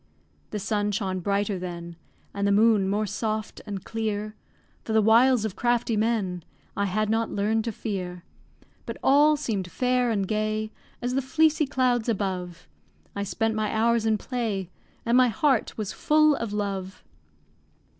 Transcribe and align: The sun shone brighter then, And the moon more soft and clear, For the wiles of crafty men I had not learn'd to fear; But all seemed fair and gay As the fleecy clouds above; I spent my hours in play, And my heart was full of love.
The 0.49 0.57
sun 0.57 0.91
shone 0.91 1.19
brighter 1.19 1.59
then, 1.59 1.95
And 2.33 2.47
the 2.47 2.51
moon 2.51 2.89
more 2.89 3.05
soft 3.05 3.61
and 3.67 3.83
clear, 3.85 4.33
For 4.83 4.93
the 4.93 5.01
wiles 5.03 5.45
of 5.45 5.55
crafty 5.55 5.95
men 5.95 6.43
I 6.75 6.85
had 6.85 7.07
not 7.07 7.29
learn'd 7.29 7.65
to 7.65 7.71
fear; 7.71 8.23
But 8.87 8.97
all 9.03 9.37
seemed 9.37 9.69
fair 9.69 10.09
and 10.09 10.27
gay 10.27 10.71
As 11.03 11.13
the 11.13 11.21
fleecy 11.21 11.67
clouds 11.67 12.09
above; 12.09 12.67
I 13.15 13.21
spent 13.21 13.53
my 13.53 13.71
hours 13.71 14.07
in 14.07 14.17
play, 14.17 14.71
And 15.05 15.15
my 15.15 15.27
heart 15.27 15.77
was 15.77 15.93
full 15.93 16.35
of 16.35 16.51
love. 16.51 17.03